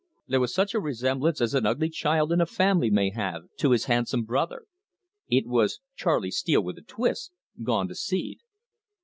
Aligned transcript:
There 0.27 0.39
was 0.39 0.51
such 0.51 0.73
a 0.73 0.79
resemblance 0.79 1.41
as 1.41 1.53
an 1.53 1.67
ugly 1.67 1.87
child 1.89 2.31
in 2.31 2.41
a 2.41 2.47
family 2.47 2.89
may 2.89 3.11
have 3.11 3.43
to 3.57 3.69
his 3.69 3.85
handsome 3.85 4.23
brother. 4.23 4.63
It 5.29 5.45
was 5.45 5.79
Charley 5.95 6.31
Steele 6.31 6.63
with 6.63 6.79
a 6.79 6.81
twist 6.81 7.31
gone 7.61 7.87
to 7.87 7.93
seed. 7.93 8.39